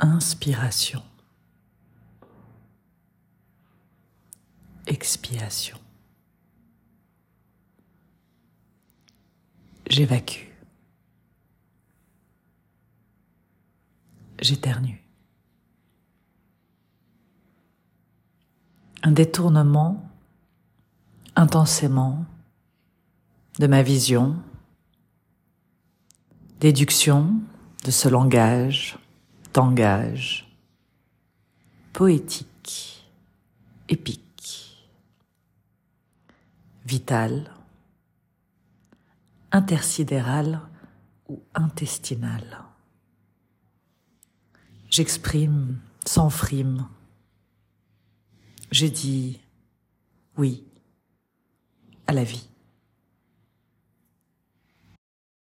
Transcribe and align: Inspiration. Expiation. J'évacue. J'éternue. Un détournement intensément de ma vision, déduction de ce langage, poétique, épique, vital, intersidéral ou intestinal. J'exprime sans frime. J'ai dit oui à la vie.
Inspiration. 0.00 1.02
Expiation. 4.86 5.76
J'évacue. 9.90 10.46
J'éternue. 14.40 15.02
Un 19.02 19.10
détournement 19.10 20.08
intensément 21.34 22.24
de 23.58 23.66
ma 23.66 23.82
vision, 23.82 24.36
déduction 26.60 27.34
de 27.84 27.90
ce 27.90 28.08
langage, 28.08 28.96
poétique, 31.92 33.04
épique, 33.88 34.86
vital, 36.86 37.50
intersidéral 39.50 40.60
ou 41.28 41.42
intestinal. 41.54 42.66
J'exprime 44.90 45.80
sans 46.06 46.30
frime. 46.30 46.86
J'ai 48.70 48.90
dit 48.90 49.40
oui 50.36 50.62
à 52.06 52.12
la 52.12 52.22
vie. 52.22 52.48